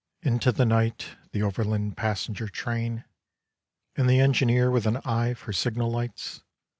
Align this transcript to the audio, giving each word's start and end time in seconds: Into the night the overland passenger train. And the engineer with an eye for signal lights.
Into 0.23 0.51
the 0.51 0.65
night 0.65 1.09
the 1.31 1.43
overland 1.43 1.95
passenger 1.95 2.47
train. 2.47 3.05
And 3.95 4.09
the 4.09 4.19
engineer 4.19 4.71
with 4.71 4.87
an 4.87 4.97
eye 5.05 5.35
for 5.35 5.53
signal 5.53 5.91
lights. 5.91 6.41